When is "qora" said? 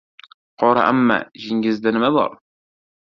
0.61-0.81